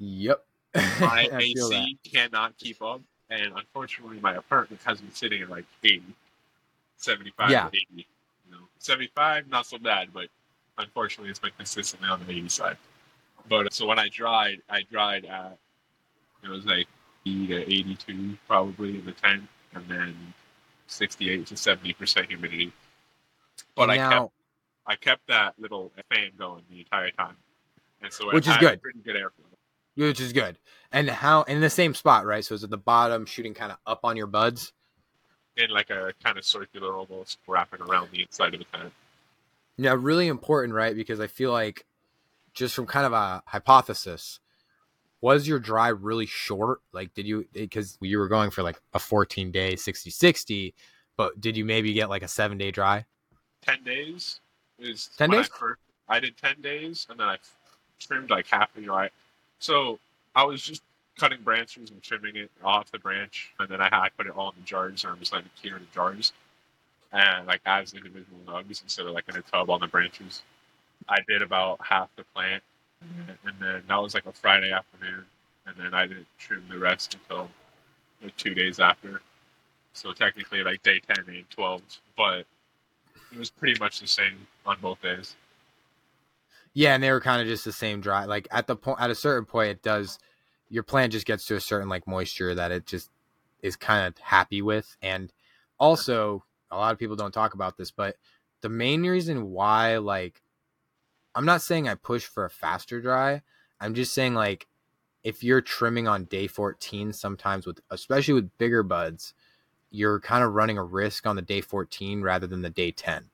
[0.00, 0.44] Yep.
[0.74, 1.42] My I that.
[1.42, 6.02] AC cannot keep up, and unfortunately, my apartment has been sitting at like 80,
[6.96, 7.68] 75 Yeah.
[7.68, 8.06] 80.
[8.58, 10.28] Know, 75, not so bad, but
[10.78, 12.76] unfortunately, it's been consistently on the 80 side.
[13.48, 15.58] But uh, so when I dried, I dried at
[16.42, 16.86] it was like
[17.26, 19.44] 80 to 82 probably in the tent,
[19.74, 20.14] and then
[20.86, 22.72] 68 to 70 percent humidity.
[23.74, 24.32] But I kept
[24.86, 27.36] I kept that little fan going the entire time,
[28.02, 28.82] and so Which is had good.
[28.82, 29.44] Pretty good airflow.
[29.96, 30.58] which is good.
[30.92, 32.44] And how in the same spot, right?
[32.44, 34.72] So it's at the bottom shooting kind of up on your buds?
[35.58, 38.92] In like a kind of circular almost wrapping around the inside of the tent.
[39.76, 40.94] Now, really important, right?
[40.94, 41.86] Because I feel like
[42.54, 44.40] just from kind of a hypothesis,
[45.20, 46.80] was your dry really short?
[46.92, 50.74] Like, did you, eh, because you were going for like a 14 day 60 60,
[51.16, 53.04] but did you maybe get like a seven day dry?
[53.62, 54.40] Ten days
[54.78, 55.50] is 10 days?
[55.54, 57.36] I, first, I did ten days, and then I
[57.98, 59.10] trimmed like half the dry.
[59.58, 59.98] So
[60.34, 60.82] I was just
[61.18, 64.32] cutting branches and trimming it off the branch, and then I had I put it
[64.36, 66.32] all in the jars, and I'm just letting it cure in the jars,
[67.12, 70.42] and like as individual nugs instead of like in a tub on the branches.
[71.08, 72.62] I did about half the plant,
[73.04, 73.48] mm-hmm.
[73.48, 75.24] and then that was like a Friday afternoon,
[75.66, 77.48] and then I didn't trim the rest until
[78.22, 79.20] like two days after.
[79.92, 81.82] So technically, like day ten and twelve,
[82.16, 82.44] but
[83.32, 85.36] it was pretty much the same on both days.
[86.74, 88.24] Yeah, and they were kind of just the same dry.
[88.24, 90.18] Like at the point, at a certain point, it does.
[90.70, 93.10] Your plant just gets to a certain like moisture that it just
[93.62, 95.32] is kind of happy with, and
[95.78, 98.16] also a lot of people don't talk about this, but
[98.60, 100.42] the main reason why, like,
[101.34, 103.42] I'm not saying I push for a faster dry.
[103.80, 104.66] I'm just saying like
[105.22, 109.34] if you're trimming on day 14, sometimes with especially with bigger buds,
[109.90, 113.30] you're kind of running a risk on the day 14 rather than the day 10.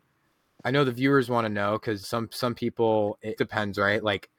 [0.65, 4.03] I know the viewers want to know because some some people it depends, right?
[4.03, 4.31] Like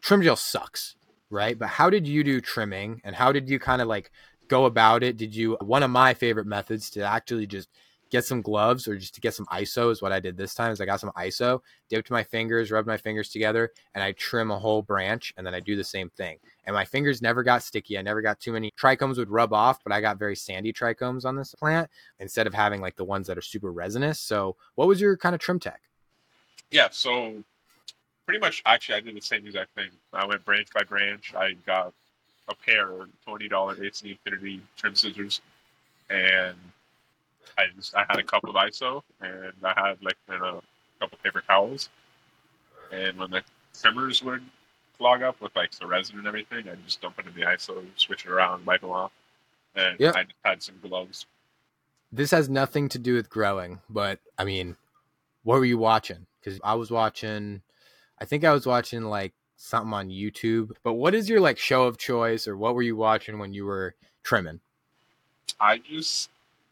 [0.00, 0.96] trim gel sucks,
[1.30, 1.58] right?
[1.58, 4.10] But how did you do trimming and how did you kind of like
[4.48, 5.16] go about it?
[5.16, 7.68] Did you one of my favorite methods to actually just
[8.10, 10.72] get some gloves or just to get some ISO is what I did this time.
[10.72, 14.50] Is I got some ISO, dipped my fingers, rubbed my fingers together, and I trim
[14.50, 16.38] a whole branch, and then I do the same thing.
[16.66, 17.96] And my fingers never got sticky.
[17.96, 21.24] I never got too many trichomes would rub off, but I got very sandy trichomes
[21.24, 21.88] on this plant
[22.18, 24.20] instead of having like the ones that are super resinous.
[24.20, 25.80] So, what was your kind of trim tech?
[26.70, 27.44] Yeah, so
[28.30, 29.90] pretty much actually I did the same exact thing.
[30.12, 31.34] I went branch by branch.
[31.34, 31.92] I got
[32.48, 35.40] a pair of twenty dollar AC Infinity trim scissors,
[36.10, 36.54] and
[37.58, 41.04] I just I had a couple of ISO and I had like you know, a
[41.04, 41.88] couple paper towels,
[42.92, 43.42] and when the
[43.80, 44.44] trimmers would
[44.96, 47.84] clog up with like the resin and everything, I just dump it in the ISO,
[47.96, 49.10] switch it around, wipe them off,
[49.74, 50.14] and Yep.
[50.14, 51.26] I just had some gloves.
[52.12, 54.76] This has nothing to do with growing, but I mean,
[55.42, 56.26] what were you watching?
[56.38, 57.62] Because I was watching,
[58.20, 60.72] I think I was watching like something on YouTube.
[60.82, 63.64] But what is your like show of choice, or what were you watching when you
[63.64, 64.60] were trimming?
[65.60, 66.30] I just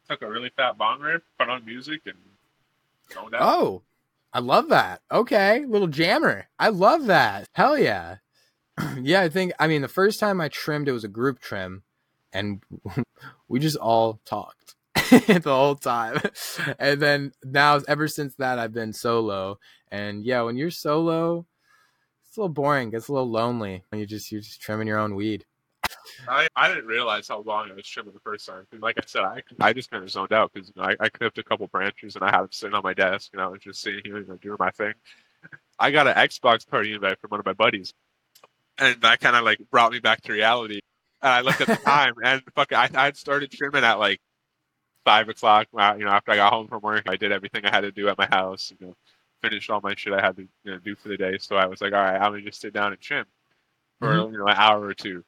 [0.09, 2.17] took a really fat bong rip, put on music, and
[3.15, 3.41] going down.
[3.43, 3.83] Oh,
[4.33, 5.03] I love that.
[5.11, 6.49] Okay, little jammer.
[6.59, 7.49] I love that.
[7.53, 8.17] Hell yeah.
[9.01, 11.83] yeah, I think I mean the first time I trimmed it was a group trim
[12.33, 12.63] and
[13.49, 16.21] we just all talked the whole time.
[16.79, 19.59] And then now ever since that I've been solo.
[19.91, 21.47] And yeah, when you're solo,
[22.27, 24.99] it's a little boring, it's a little lonely when you just you're just trimming your
[24.99, 25.47] own weed.
[26.27, 28.67] I, I didn't realize how long I was trimming the first time.
[28.71, 30.97] 'Cause like I said, I, I just kind of zoned out because you know, I,
[31.01, 33.47] I clipped a couple branches and I had them sitting on my desk and I
[33.49, 34.95] was just sitting here you know, doing my thing.
[35.79, 37.95] I got an Xbox party invite from one of my buddies,
[38.79, 40.81] and that kind of like brought me back to reality.
[41.23, 44.21] And I looked at the time and fuck, I I had started trimming at like
[45.05, 45.69] five o'clock.
[45.77, 47.93] uh, You know, after I got home from work, I did everything I had to
[47.93, 48.73] do at my house.
[48.81, 48.97] You know,
[49.43, 51.39] finished all my shit I had to you know, do for the day.
[51.39, 53.27] So I was like, all right, I'm gonna just sit down and trim
[54.01, 54.33] for mm-hmm.
[54.33, 55.25] you know an hour or two.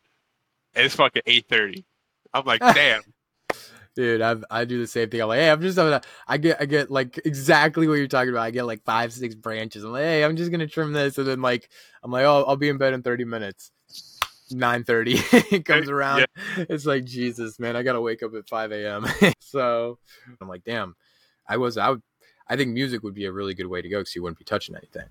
[0.75, 1.85] And it's fucking eight thirty.
[2.33, 3.03] I'm like, damn.
[3.97, 5.21] Dude, I I do the same thing.
[5.21, 8.31] I'm like, hey, I'm just gonna, I get I get like exactly what you're talking
[8.31, 8.43] about.
[8.43, 9.85] I get like five, six branches.
[9.85, 11.69] I'm like, hey, I'm just gonna trim this, and then like
[12.03, 13.73] I'm like, oh, I'll be in bed in 30 minutes.
[14.53, 16.27] 9:30 it comes around.
[16.57, 17.77] It's like Jesus, man.
[17.77, 19.07] I gotta wake up at 5 a.m.
[19.41, 19.99] so
[20.41, 20.97] I'm like, damn.
[21.49, 22.03] I was I would
[22.51, 24.45] I think music would be a really good way to go because you wouldn't be
[24.45, 25.07] touching anything.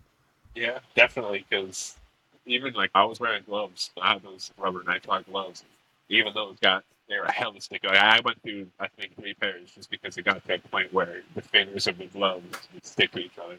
[0.55, 1.45] Yeah, definitely.
[1.49, 1.97] Because
[2.45, 3.91] even like I was wearing gloves.
[3.99, 5.63] I had those rubber nitrile gloves.
[6.09, 7.87] Even those got they were hella sticky.
[7.87, 10.93] Like, I went through I think three pairs just because it got to a point
[10.93, 13.57] where the fingers of the gloves would stick to each other.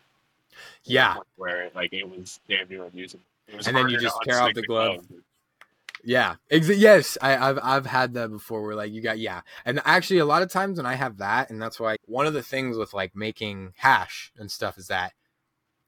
[0.84, 3.24] Yeah, Where like it was damn near unusable.
[3.66, 5.08] And then you just tear off the glove.
[5.08, 5.22] glove.
[6.04, 6.36] Yeah.
[6.50, 8.62] Ex- yes, I, I've I've had that before.
[8.62, 11.50] Where like you got yeah, and actually a lot of times when I have that,
[11.50, 15.12] and that's why one of the things with like making hash and stuff is that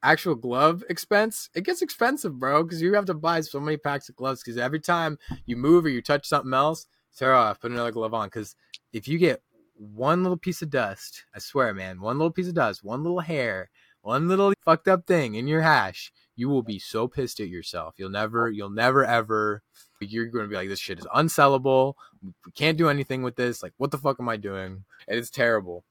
[0.03, 4.09] actual glove expense it gets expensive, bro, because you have to buy so many packs
[4.09, 4.43] of gloves.
[4.43, 8.15] Because every time you move or you touch something else, tear off, put another glove
[8.15, 8.27] on.
[8.27, 8.55] Because
[8.93, 9.43] if you get
[9.75, 13.21] one little piece of dust, I swear, man, one little piece of dust, one little
[13.21, 13.71] hair,
[14.03, 17.95] one little fucked up thing in your hash, you will be so pissed at yourself.
[17.99, 19.63] You'll never, you'll never ever
[20.07, 21.95] you're going to be like, this shit is unsellable.
[22.23, 23.63] We can't do anything with this.
[23.63, 24.85] Like, what the fuck am I doing?
[25.09, 25.85] And it's terrible.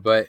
[0.00, 0.28] But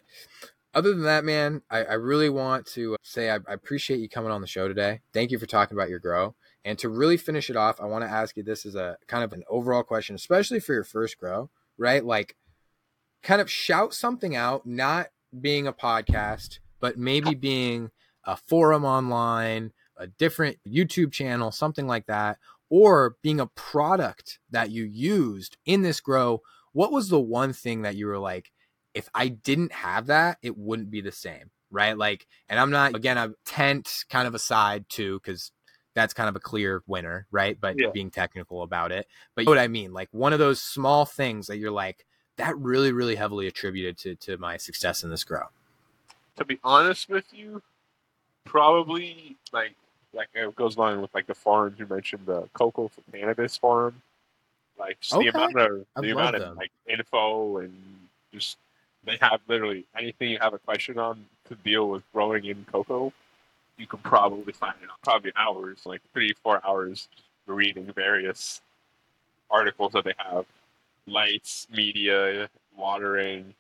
[0.74, 4.32] other than that, man, I, I really want to say I, I appreciate you coming
[4.32, 5.02] on the show today.
[5.14, 6.36] Thank you for talking about your grow.
[6.64, 9.24] And to really finish it off, I want to ask you this as a kind
[9.24, 12.04] of an overall question, especially for your first grow, right?
[12.04, 12.36] Like,
[13.24, 15.08] kind of shout something out, not
[15.40, 17.92] being a podcast, but maybe being
[18.24, 22.38] a forum online, a different YouTube channel, something like that,
[22.70, 26.42] or being a product that you used in this grow,
[26.74, 28.52] what was the one thing that you were like,
[28.94, 31.98] if I didn't have that, it wouldn't be the same, right?
[31.98, 35.52] Like, and I'm not, again, I'm tent kind of aside too, because
[35.94, 37.58] that's kind of a clear winner, right?
[37.60, 37.92] But Yeah.
[37.94, 39.08] being technical about it.
[39.36, 39.94] But you know what I mean?
[39.94, 42.06] Like one of those small things that you're like,
[42.38, 45.44] that really, really heavily attributed to, to my success in this grow.
[46.38, 47.62] to be honest with you,
[48.44, 49.76] probably like
[50.16, 54.02] like it goes along with like the farms you mentioned, the coco for cannabis farm.
[54.80, 55.26] Like just Okay.
[55.26, 56.54] the amount of I the amount them.
[56.54, 57.74] of like info and
[58.34, 58.58] just
[59.06, 63.14] they have literally anything you have a question on to deal with growing in coco,
[63.78, 67.10] you can probably find it probably hours, like three, four hours
[67.48, 68.62] reading various
[69.52, 70.46] articles that they have.
[71.08, 73.54] Lights, media, watering,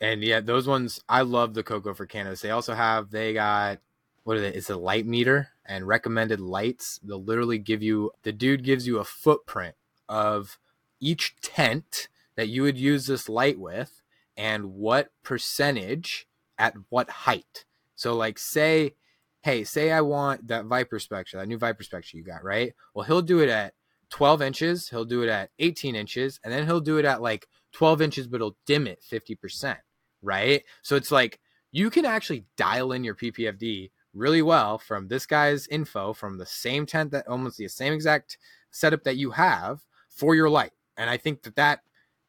[0.00, 2.40] And yeah, those ones I love the coco for cannabis.
[2.40, 3.80] They also have they got
[4.24, 4.48] what are they?
[4.50, 7.00] It's a light meter and recommended lights.
[7.02, 9.74] They'll literally give you the dude gives you a footprint
[10.08, 10.58] of
[11.00, 14.02] each tent that you would use this light with
[14.36, 16.26] and what percentage
[16.58, 17.64] at what height.
[17.94, 18.94] So like say,
[19.42, 22.74] hey, say I want that ViparSpectra, that new ViparSpectra you got, right?
[22.94, 23.74] Well, he'll do it at
[24.10, 27.46] 12 inches, he'll do it at 18 inches, and then he'll do it at like
[27.72, 29.76] 12 inches, but he'll dim it 50%.
[30.24, 30.64] right?
[30.82, 31.38] So it's like
[31.70, 36.46] you can actually dial in your PPFD really well from this guy's info from the
[36.46, 38.38] same tent that almost the same exact
[38.70, 40.72] setup that you have for your light.
[40.96, 41.80] And I think that that,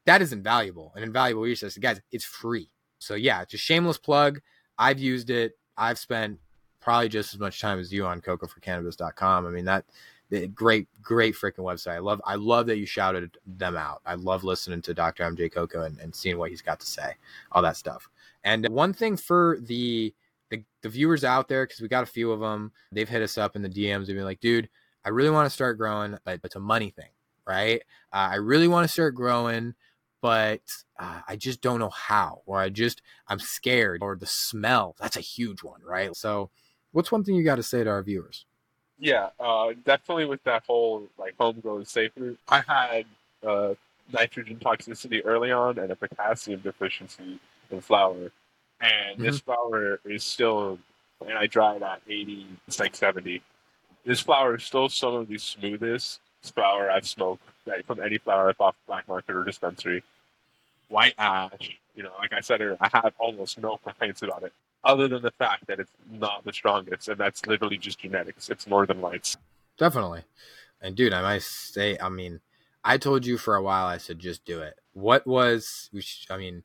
[0.05, 1.77] that is invaluable and invaluable resource.
[1.77, 2.69] Guys, it's free.
[2.99, 4.41] So yeah, just shameless plug.
[4.77, 5.57] I've used it.
[5.77, 6.39] I've spent
[6.81, 9.45] probably just as much time as you on cocoforcannabis.com.
[9.45, 9.85] I mean, that
[10.53, 11.95] great, great freaking website.
[11.95, 14.01] I love, I love that you shouted them out.
[14.05, 15.23] I love listening to Dr.
[15.23, 17.13] MJ Coco and, and seeing what he's got to say,
[17.51, 18.09] all that stuff.
[18.43, 20.13] And one thing for the,
[20.49, 23.37] the, the viewers out there, because we got a few of them, they've hit us
[23.37, 24.69] up in the DMs and be like, dude,
[25.03, 27.09] I really want to start growing, but it's a money thing,
[27.45, 27.81] right?
[28.11, 29.75] Uh, I really want to start growing,
[30.21, 30.61] but
[30.99, 34.95] uh, I just don't know how, or I just, I'm scared, or the smell.
[34.99, 36.15] That's a huge one, right?
[36.15, 36.49] So,
[36.91, 38.45] what's one thing you got to say to our viewers?
[38.97, 42.39] Yeah, uh, definitely with that whole like homegrown safe route.
[42.47, 43.05] I had
[43.45, 43.73] uh,
[44.11, 48.31] nitrogen toxicity early on and a potassium deficiency in flower.
[48.81, 49.23] And mm-hmm.
[49.23, 50.79] this flower is still,
[51.25, 53.41] and I dried at 80, it's like 70.
[54.05, 58.49] This flower is still some of the smoothest flower I've smoked like, from any flower
[58.49, 60.03] I've off black market or dispensary.
[60.89, 64.53] White ash, you know, like I said earlier, I have almost no complaints about it,
[64.83, 68.49] other than the fact that it's not the strongest, and that's literally just genetics.
[68.49, 69.37] It's Northern Lights.
[69.77, 70.23] Definitely.
[70.81, 72.39] And dude, I might say, I mean,
[72.83, 74.75] I told you for a while, I said, just do it.
[74.93, 75.89] What was,
[76.29, 76.63] I mean,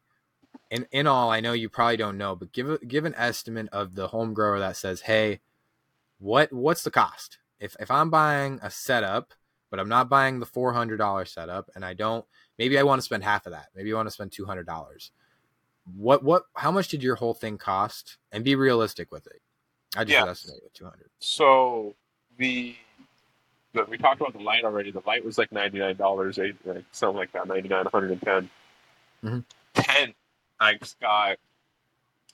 [0.70, 3.68] in in all, I know you probably don't know, but give a, give an estimate
[3.72, 5.40] of the home grower that says, "Hey,
[6.18, 7.38] what what's the cost?
[7.58, 9.34] If if I'm buying a setup,
[9.70, 12.24] but I'm not buying the four hundred dollar setup, and I don't,
[12.58, 13.68] maybe I want to spend half of that.
[13.74, 15.10] Maybe I want to spend two hundred dollars.
[15.96, 16.44] What what?
[16.54, 18.18] How much did your whole thing cost?
[18.30, 19.42] And be realistic with it.
[19.96, 20.30] I just yeah.
[20.30, 21.10] estimated two hundred.
[21.18, 21.96] So
[22.38, 22.76] the
[23.88, 24.90] we talked about the light already.
[24.90, 28.50] The light was like ninety nine dollars, like something like that, 99 110
[29.24, 29.38] mm-hmm.
[29.74, 30.14] Ten
[30.60, 31.38] I got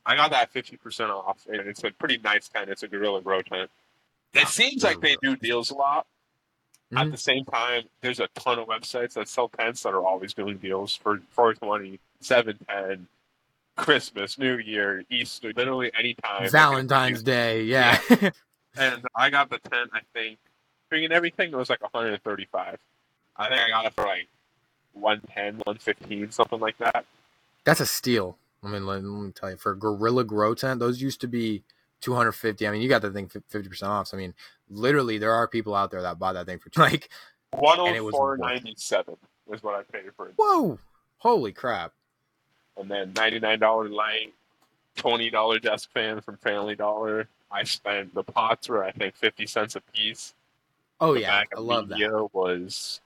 [0.05, 2.69] I got that fifty percent off, and it's a pretty nice tent.
[2.69, 3.71] It's a Gorilla Grow tent.
[4.35, 6.07] It seems like they do deals a lot.
[6.93, 6.99] Mm-hmm.
[6.99, 10.35] At the same time, there's a ton of websites that sell tents that are always
[10.35, 13.09] doing deals for 420, 710,
[13.77, 16.49] Christmas, New Year, Easter, literally any time.
[16.49, 17.99] Valentine's Day, yeah.
[18.09, 18.31] yeah.
[18.77, 20.39] and I got the tent, I think,
[20.89, 22.79] bringing everything, it was like 135.
[23.37, 24.29] I think I got it for like
[24.93, 27.05] 110, 115, something like that.
[27.67, 28.39] That's a steal.
[28.63, 31.65] I mean, let, let me tell you, for Gorilla Grow tent, those used to be
[32.01, 32.67] 250.
[32.67, 34.07] I mean, you got the thing 50% off.
[34.07, 34.35] So, I mean,
[34.71, 37.11] literally, there are people out there that bought that thing for like
[37.53, 39.17] 104.97
[39.53, 40.35] is what I paid for it.
[40.37, 40.79] Whoa!
[41.19, 41.93] Holy crap!
[42.77, 44.33] And then $99 light,
[44.97, 47.29] $20 desk fan from Family Dollar.
[47.51, 50.35] I spent the pots were I think 50 cents a piece.
[51.01, 52.29] Oh the yeah, I love that.
[52.33, 53.01] Was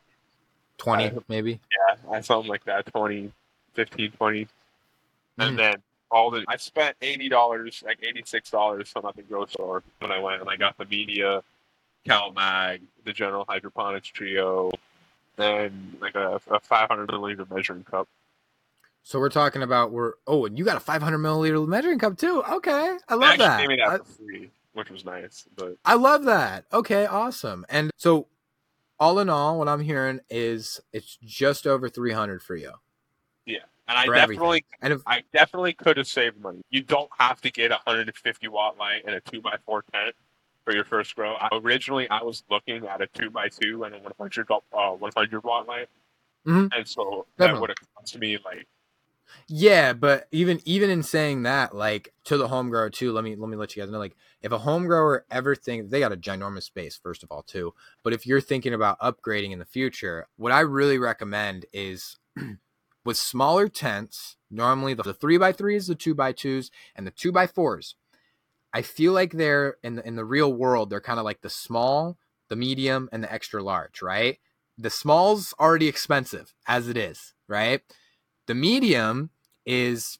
[0.78, 1.60] 20 uh, maybe.
[1.70, 2.86] Yeah, I something like that.
[2.86, 3.30] 20
[3.80, 4.48] 15 20
[5.38, 5.56] and mm.
[5.56, 9.52] then all the I spent eighty dollars, like eighty six dollars from at the grocery
[9.52, 11.42] store when I went and I got the media,
[12.06, 14.70] CalMag, the General Hydroponics Trio,
[15.38, 18.08] and like a, a five hundred milliliter measuring cup.
[19.02, 22.18] So we're talking about we're oh, and you got a five hundred milliliter measuring cup
[22.18, 22.42] too.
[22.50, 23.66] Okay, I love that.
[23.66, 25.46] That I, for free, which was nice.
[25.56, 26.64] But I love that.
[26.72, 27.64] Okay, awesome.
[27.68, 28.26] And so,
[28.98, 32.72] all in all, what I'm hearing is it's just over three hundred for you.
[33.46, 33.58] Yeah.
[33.88, 36.60] And I definitely, and I definitely could have saved money.
[36.70, 40.14] You don't have to get a 150 watt light and a two x four tent
[40.64, 41.34] for your first grow.
[41.34, 45.44] I, originally, I was looking at a two x two and a 100 uh, 100
[45.44, 45.88] watt light,
[46.46, 46.66] mm-hmm.
[46.72, 47.54] and so definitely.
[47.54, 48.66] that would have cost me like.
[49.48, 53.34] Yeah, but even even in saying that, like to the home grower too, let me
[53.34, 56.12] let me let you guys know, like if a home grower ever thinks they got
[56.12, 57.74] a ginormous space, first of all, too.
[58.02, 62.18] But if you're thinking about upgrading in the future, what I really recommend is
[63.04, 67.32] with smaller tents, normally the, three by threes, the two by twos, and the two
[67.32, 67.94] by fours.
[68.72, 71.50] I feel like they're in the in the real world, they're kind of like the
[71.50, 74.38] small, the medium, and the extra large, right?
[74.78, 77.82] The small's already expensive as it is, right?
[78.46, 79.30] The medium
[79.66, 80.18] is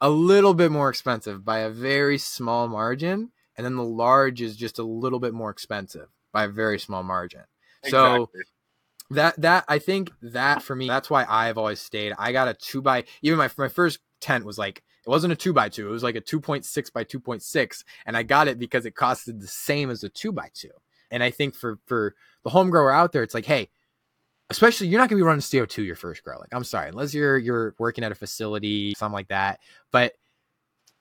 [0.00, 4.56] a little bit more expensive by a very small margin, and then the large is
[4.56, 7.44] just a little bit more expensive by a very small margin.
[7.84, 8.26] Exactly.
[8.26, 8.44] So
[9.10, 12.14] that that I think that for me, that's why I've always stayed.
[12.18, 15.36] I got a two by even my my first tent was like it wasn't a
[15.36, 18.16] two by two, it was like a two point six by two point six, and
[18.16, 20.70] I got it because it costed the same as a two by two.
[21.10, 23.68] And I think for for the home grower out there, it's like, hey,
[24.50, 26.38] especially you're not gonna be running CO two your first grow.
[26.38, 30.14] Like I'm sorry, unless you're you're working at a facility, something like that, but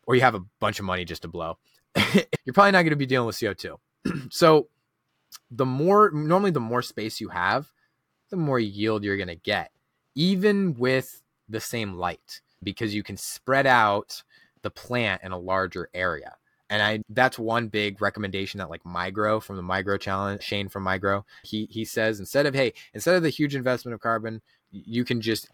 [0.06, 1.58] or you have a bunch of money just to blow,
[2.46, 3.80] you're probably not gonna be dealing with CO two.
[4.30, 4.68] so
[5.50, 7.72] the more normally the more space you have
[8.34, 9.70] the more yield you're going to get,
[10.16, 12.42] even with the same light.
[12.64, 14.24] because you can spread out
[14.62, 16.36] the plant in a larger area.
[16.70, 20.86] And I that's one big recommendation that like Migro from the Migro challenge, Shane from
[20.86, 25.04] Migro, he he says instead of hey, instead of the huge investment of carbon, you
[25.06, 25.50] can just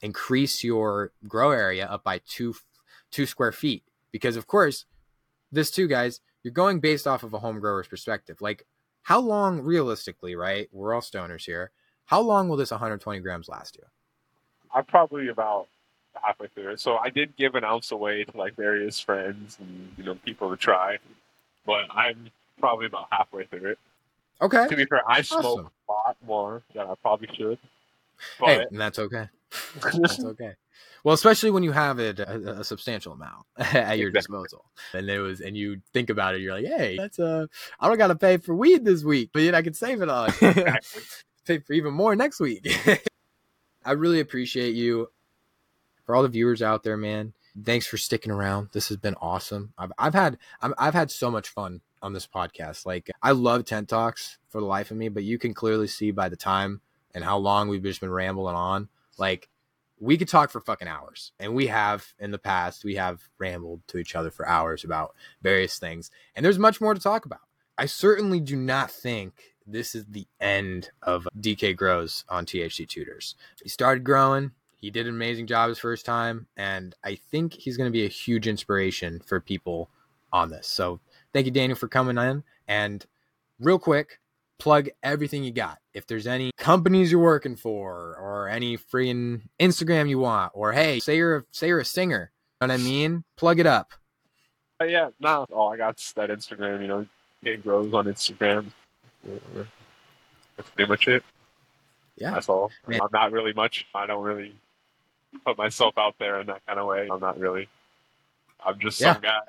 [0.00, 2.54] increase your grow area up by two
[3.10, 3.82] two square feet.
[4.12, 4.86] Because of course,
[5.50, 8.40] this too, guys, you're going based off of a home grower's perspective.
[8.40, 8.66] Like,
[9.02, 10.68] how long realistically, right?
[10.72, 11.70] We're all stoners here.
[12.12, 13.84] How long will this 120 grams last you?
[14.74, 15.68] I'm probably about
[16.22, 16.80] halfway through it.
[16.80, 20.50] So I did give an ounce away to like various friends and you know people
[20.50, 20.98] to try,
[21.64, 22.28] but I'm
[22.60, 23.78] probably about halfway through it.
[24.42, 24.68] Okay.
[24.68, 27.58] To be fair, I smoke a lot more than I probably should.
[28.38, 28.46] But...
[28.46, 29.30] Hey, and that's okay.
[29.80, 30.52] that's okay.
[31.04, 35.08] Well, especially when you have it uh, a, a substantial amount at your disposal, and
[35.08, 37.48] it was, and you think about it, you're like, hey, that's a
[37.80, 40.10] I don't got to pay for weed this week, but yet I can save it
[40.10, 40.30] on.
[41.44, 42.66] pay for even more next week.
[43.84, 45.10] I really appreciate you
[46.04, 47.32] for all the viewers out there, man.
[47.64, 48.70] Thanks for sticking around.
[48.72, 49.72] This has been awesome.
[49.76, 52.86] I've, I've had I've, I've had so much fun on this podcast.
[52.86, 56.10] Like I love tent talks for the life of me, but you can clearly see
[56.10, 56.80] by the time
[57.14, 58.88] and how long we've just been rambling on.
[59.18, 59.48] Like
[60.00, 62.84] we could talk for fucking hours, and we have in the past.
[62.84, 66.94] We have rambled to each other for hours about various things, and there's much more
[66.94, 67.40] to talk about.
[67.78, 73.34] I certainly do not think this is the end of DK Grows on THC Tutors.
[73.62, 74.52] He started growing.
[74.76, 78.04] He did an amazing job his first time, and I think he's going to be
[78.04, 79.88] a huge inspiration for people
[80.32, 80.66] on this.
[80.66, 81.00] So
[81.32, 82.42] thank you, Daniel, for coming in.
[82.66, 83.04] And
[83.60, 84.18] real quick,
[84.58, 85.78] plug everything you got.
[85.94, 91.00] If there's any companies you're working for, or any freaking Instagram you want, or hey,
[91.00, 93.24] say you're a, say you're a singer, you know what I mean?
[93.36, 93.92] Plug it up.
[94.80, 96.80] Uh, yeah, no, oh, I got that Instagram.
[96.80, 97.06] You know,
[97.44, 98.66] it grows on Instagram.
[99.24, 101.22] That's pretty much it.
[102.16, 102.70] Yeah, that's all.
[102.86, 103.00] Man.
[103.00, 103.86] I'm not really much.
[103.94, 104.54] I don't really
[105.44, 107.08] put myself out there in that kind of way.
[107.10, 107.68] I'm not really.
[108.64, 109.14] I'm just yeah.
[109.14, 109.40] some guy.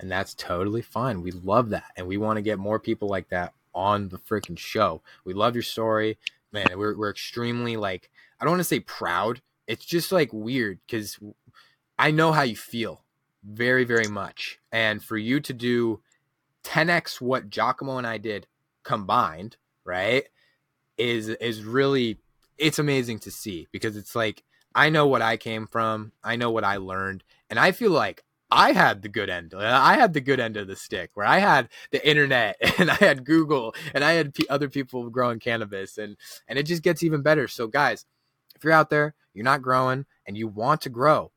[0.00, 1.22] And that's totally fine.
[1.22, 4.58] We love that, and we want to get more people like that on the freaking
[4.58, 5.02] show.
[5.24, 6.18] We love your story,
[6.52, 6.66] man.
[6.76, 8.10] We're we're extremely like
[8.40, 9.40] I don't want to say proud.
[9.66, 11.18] It's just like weird because
[11.98, 13.02] I know how you feel
[13.44, 16.00] very very much, and for you to do
[16.64, 18.46] 10x what Giacomo and I did
[18.84, 20.24] combined, right?
[20.96, 22.18] Is is really
[22.58, 26.50] it's amazing to see because it's like I know what I came from, I know
[26.50, 29.52] what I learned, and I feel like I had the good end.
[29.56, 32.94] I had the good end of the stick where I had the internet and I
[32.94, 36.16] had Google and I had p- other people growing cannabis and
[36.46, 37.48] and it just gets even better.
[37.48, 38.06] So guys,
[38.54, 41.32] if you're out there, you're not growing and you want to grow,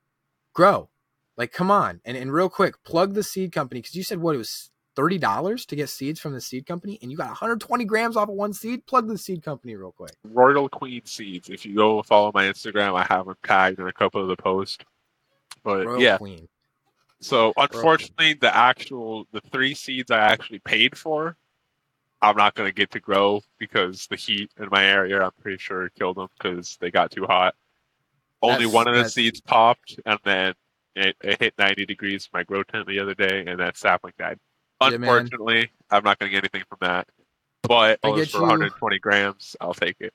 [0.53, 0.89] grow.
[1.35, 2.01] Like come on.
[2.05, 5.65] And and real quick, plug the seed company cuz you said what it was $30
[5.67, 8.53] to get seeds from the seed company and you got 120 grams off of one
[8.53, 10.11] seed, plug the seed company real quick.
[10.23, 11.49] Royal Queen Seeds.
[11.49, 14.35] If you go follow my Instagram, I have them tagged in a couple of the
[14.35, 14.83] posts.
[15.63, 16.17] But Royal yeah.
[16.17, 16.47] Queen.
[17.19, 21.35] So unfortunately, the actual the three seeds I actually paid for,
[22.21, 25.57] I'm not going to get to grow because the heat in my area, I'm pretty
[25.57, 27.55] sure killed them because they got too hot.
[28.41, 30.53] Only that's, one of the seeds popped, and then
[30.95, 34.13] it, it, hit 90 degrees in my grow tent the other day, and that sapling
[34.17, 34.39] died.
[34.79, 35.65] Unfortunately, yeah,
[35.97, 37.07] I'm not going to get anything from that.
[37.63, 40.13] But for you, 120 grams, I'll take it.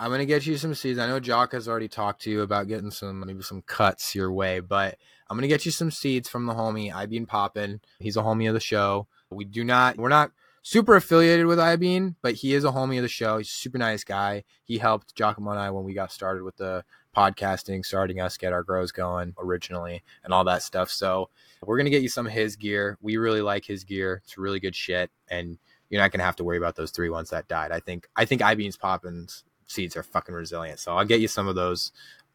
[0.00, 0.98] I'm gonna get you some seeds.
[0.98, 4.32] I know Jock has already talked to you about getting some maybe some cuts your
[4.32, 4.96] way, but
[5.28, 7.82] I'm gonna get you some seeds from the homie Ibean Poppin.
[7.98, 9.08] He's a homie of the show.
[9.28, 10.32] We do not we're not
[10.62, 13.36] super affiliated with Ibean, but he is a homie of the show.
[13.36, 14.44] He's a super nice guy.
[14.64, 16.82] He helped Giacomo and I when we got started with the
[17.16, 20.90] podcasting, starting us get our grows going originally and all that stuff.
[20.90, 21.28] So
[21.64, 22.96] we're gonna get you some of his gear.
[23.00, 24.22] We really like his gear.
[24.24, 25.58] It's really good shit, and
[25.88, 27.72] you're not gonna have to worry about those three ones that died.
[27.72, 30.78] I think I think Ibean's Poppins seeds are fucking resilient.
[30.78, 31.92] So I'll get you some of those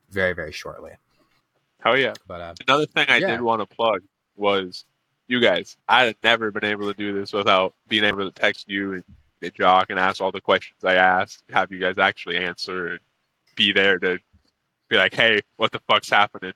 [0.09, 0.91] very very shortly.
[1.80, 2.13] Hell yeah!
[2.28, 3.28] But uh, another thing I yeah.
[3.28, 4.01] did want to plug
[4.36, 4.86] was
[5.28, 5.78] you guys.
[5.88, 9.03] I had never been able to do this without being able to text you and
[9.53, 11.43] Jock and ask all the questions I asked.
[11.51, 12.99] Have you guys actually answer and
[13.55, 14.17] be there to
[14.90, 16.54] be like, hey, what the fuck's happening?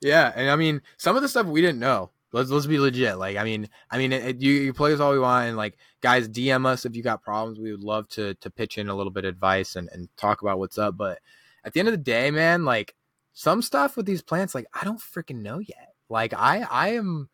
[0.00, 2.10] Yeah, and I mean, some of the stuff we didn't know.
[2.32, 3.18] Let's let's be legit.
[3.18, 5.76] Like, I mean, I mean, it, you you play us all we want, and like,
[6.00, 7.58] guys, DM us if you got problems.
[7.60, 10.40] We would love to to pitch in a little bit of advice and and talk
[10.40, 10.96] about what's up.
[10.96, 11.18] But
[11.64, 12.94] at the end of the day, man, like
[13.34, 15.92] some stuff with these plants, like I don't freaking know yet.
[16.08, 17.28] Like I I am,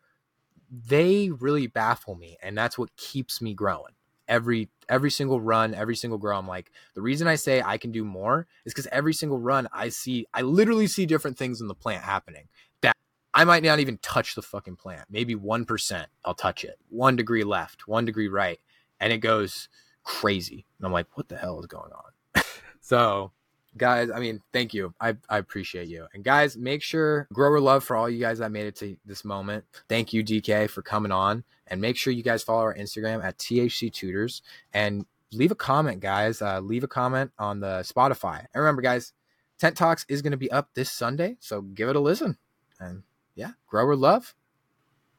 [0.69, 3.93] they really baffle me, and that's what keeps me growing
[4.29, 6.37] every every single run, every single grow.
[6.37, 9.67] I'm like, the reason I say I can do more is because every single run
[9.73, 12.47] I see, I literally see different things in the plant happening
[12.81, 12.95] that
[13.33, 15.05] I might not even touch the fucking plant.
[15.09, 16.77] Maybe 1% I'll touch it.
[16.89, 18.59] One degree left, one degree right.
[18.99, 19.69] And it goes
[20.03, 20.65] crazy.
[20.77, 22.43] And I'm like, what the hell is going on?
[22.81, 23.31] so
[23.77, 27.83] guys i mean thank you I, I appreciate you and guys make sure grower love
[27.83, 31.11] for all you guys that made it to this moment thank you dk for coming
[31.11, 34.41] on and make sure you guys follow our instagram at thc tutors.
[34.73, 36.41] And leave a comment guys.
[36.41, 38.39] Uh, leave a comment on the spotify.
[38.39, 39.13] And remember guys
[39.57, 42.37] tent talks is going to be up this sunday so give it a listen.
[42.79, 43.03] And
[43.35, 44.35] yeah grower love.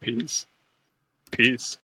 [0.00, 0.46] Peace.
[1.30, 1.78] Peace